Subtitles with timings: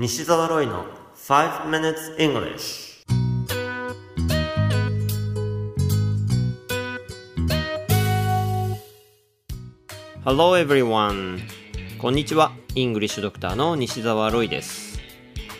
[0.00, 0.84] 西澤ロイの
[1.16, 3.04] 5 minutes English
[10.24, 11.40] Hello everyone.
[11.98, 12.52] こんにちは。
[12.76, 15.00] イングリッシュドクターの西澤ロイです。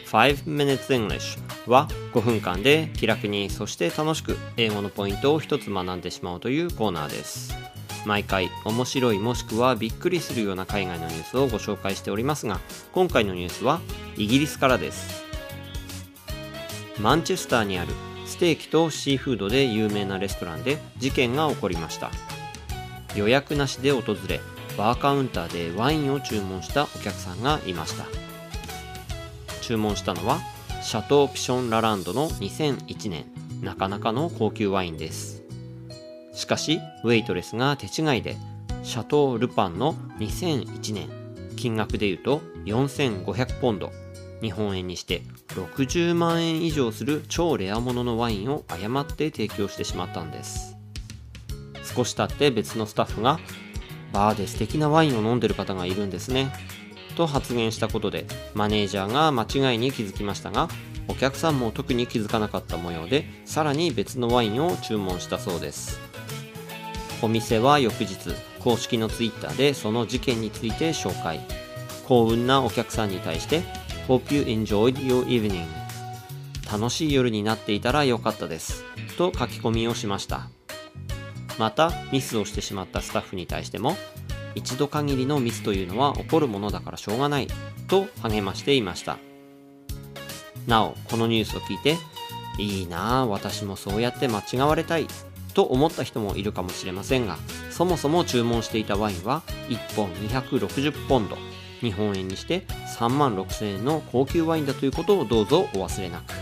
[0.07, 7.53] 5 minutes English は5分間で気楽にそして楽しく英語のポイントを一つ学んでしまおうというコーナーです。
[8.07, 12.61] 毎回面白いもしくはびっくりするような海外のニュースをご紹介しておりますが
[12.93, 13.81] 今回のニュースは
[14.17, 15.25] イギリスからです。
[17.01, 17.93] マンチェスターにある
[18.27, 22.11] ステーキとシーフードで有名なレストランで事件が起こりました。
[23.15, 24.41] 予約なしで訪れ
[24.77, 28.05] バーカウンターでワインを注文したお客さんがいました。
[29.61, 30.39] 注文したのは
[30.83, 33.27] シャトー・ピション・ラランドの2001年。
[33.63, 35.38] なかなかの高級ワインです。
[36.39, 38.37] しかしウェイトレスが手違いで
[38.85, 41.09] シャトー・ルパンの2001年
[41.57, 43.91] 金額で言うと4500ポンド
[44.41, 50.77] 日本円にして60万円以上する超レア物のワインを誤って提供してしまったんです。
[51.83, 53.41] 少し経って別のスタッフが
[54.13, 56.53] バーで素敵なワインを飲んでる方がいるんですね
[57.17, 60.69] と発言したことでマネージャーが間違いに気づきましたが
[61.09, 66.08] お客さんも特に気づかなかった模様でさらに別のワインを注文したそうです。
[67.21, 68.17] お店は翌日
[68.61, 71.41] 公式のツイッターでその事件について紹介。
[72.07, 73.61] 幸運なお客さんに対して
[74.09, 75.67] Hope you enjoyed your evening
[76.73, 78.85] 楽しい夜になっていたらよかったです。
[79.19, 80.49] と書き込みをしました。
[81.59, 83.97] またミスをしてしまったスタッフに対しても
[84.55, 87.49] 一度限りのミスというのは起こるものだからしょうがない。
[87.89, 89.19] と励ましていました。
[90.67, 91.97] なおこのニュースを聞いて
[92.59, 95.07] いいなあ私もそうやって間違われたい。
[95.59, 97.37] と思った人もいるかもしれませんが
[97.73, 101.37] そもそも注文していたワインは1本260ポンド
[101.81, 102.61] 日本円にして
[102.97, 106.33] 3万6000円の高級ワインだということをどうぞお忘れなく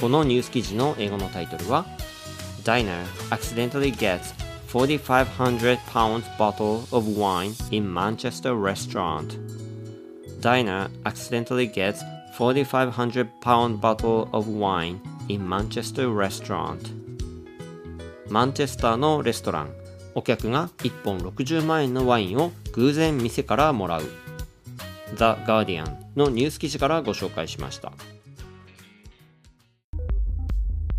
[0.00, 1.84] このニュース記事の英語のタイトルは
[2.64, 4.32] Diner accidentally gets
[4.68, 9.38] 4500 pound bottle of wine in Manchester restaurant
[10.40, 12.02] Diner accidentally gets
[12.38, 17.07] 4500 pound bottle of wine in Manchester restaurant
[18.30, 19.70] マンチェスターのレストラン。
[20.14, 24.02] お客が1本60万円のワインを偶然店からもらう。
[25.16, 27.92] The Guardian のニュース記事からご紹介しました。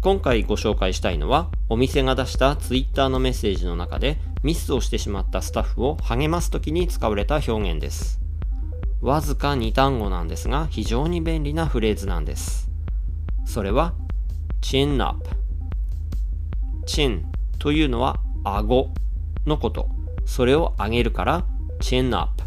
[0.01, 8.19] 今回ご紹介したいのはお店が出した Twitter のメッセージの中でミスをしてしまったスタッフを励ます時に使われた表現です。
[9.01, 12.69] わずか2単語なんですが非常に便利なフレーズなんです。
[13.45, 13.93] それは
[14.61, 15.38] chin up
[16.89, 17.23] チン
[17.59, 18.89] というのは顎
[19.45, 19.87] のこと。
[20.25, 21.45] それを上げるから
[21.79, 22.43] chin up。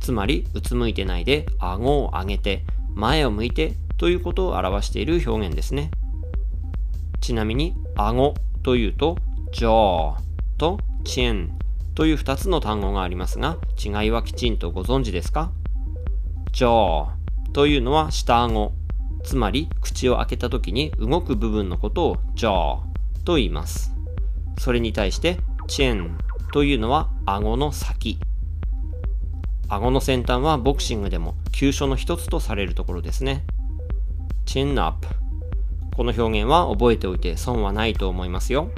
[0.00, 5.90] つまり、うつむいてないで顎を上げて前を向いてということを表している表現ですね。
[7.22, 9.16] ちなみに、顎というと
[9.50, 10.14] jaw
[10.58, 11.48] と chin
[11.94, 15.50] という2つの単語がありますが、違いはきちんとご存知ですか
[16.52, 17.06] ?jaw
[17.54, 18.72] というのは下顎。
[19.24, 22.91] つまり、口を開けた時に動く部分のことを jaw
[23.24, 23.92] と言います。
[24.58, 25.38] それに対して、
[25.68, 26.18] チェン
[26.52, 28.18] というのは顎の先。
[29.68, 33.44] 顎の先端はボクシングでも急所の一つとされるところですね。
[34.44, 35.08] チェンアップ。
[35.96, 38.70] この表現は覚えておいて損はないと思いますよ。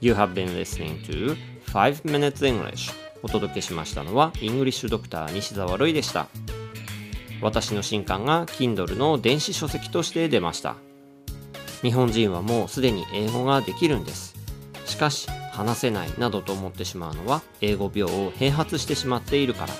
[0.00, 2.92] You have been listening to 5 Minutes English
[3.22, 6.26] お届けしましたのはイングリッシュドクター西澤ロイでした。
[7.40, 10.76] 私の新刊が Kindle の電子書籍として出ました。
[11.82, 14.34] 日本人はもうすでに英語ができるんです。
[14.86, 19.74] しかし話せないなどと思ってしまうのは英語病を併発してしまっているから。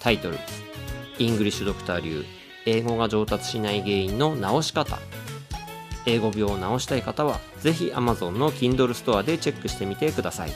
[0.00, 0.38] タイトル
[1.18, 2.24] イングリッシュドクター流
[2.66, 4.98] 英語が上達しない原因の直し方。
[6.06, 10.50] 英語病を治したい方はぜひ Amazon の Kindle ストアでチェックしてみてください。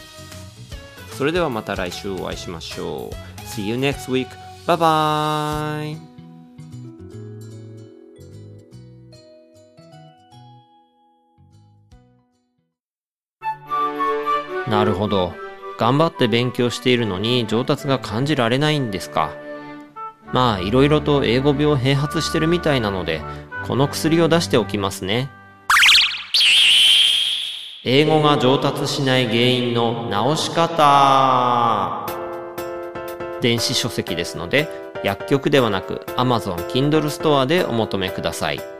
[1.16, 3.41] それではまた来週お会いしましょう。
[3.43, 4.28] See you next week.
[4.66, 6.14] Bye bye!
[14.69, 15.34] なるほど。
[15.78, 19.33] 頑張って勉強しているのに上達が感じられないんですか。
[20.33, 23.22] まあ、いろいろと英語病併発してるみたいなので、
[23.66, 25.31] この薬を出しておきますね。
[27.84, 32.07] 英語が上達しない原因の直し方
[33.43, 34.69] 電子書籍ですので、
[35.05, 38.73] 薬局ではなく Amazon Kindle ストアでお求めください。